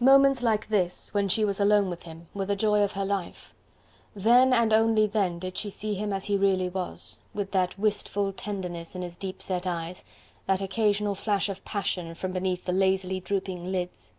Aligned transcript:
Moments 0.00 0.42
like 0.42 0.68
this, 0.68 1.14
when 1.14 1.28
she 1.28 1.44
was 1.44 1.60
alone 1.60 1.88
with 1.90 2.02
him, 2.02 2.26
were 2.34 2.44
the 2.44 2.56
joy 2.56 2.82
of 2.82 2.90
her 2.94 3.04
life. 3.04 3.54
Then 4.16 4.52
and 4.52 4.72
then 4.72 4.80
only 4.80 5.06
did 5.06 5.56
she 5.56 5.70
see 5.70 5.94
him 5.94 6.12
as 6.12 6.24
he 6.24 6.36
really 6.36 6.68
was, 6.68 7.20
with 7.34 7.52
that 7.52 7.78
wistful 7.78 8.32
tenderness 8.32 8.96
in 8.96 9.02
his 9.02 9.14
deep 9.14 9.40
set 9.40 9.68
eyes, 9.68 10.04
that 10.46 10.60
occasional 10.60 11.14
flash 11.14 11.48
of 11.48 11.64
passion 11.64 12.16
from 12.16 12.32
beneath 12.32 12.64
the 12.64 12.72
lazily 12.72 13.20
drooping 13.20 13.70
lids. 13.70 14.10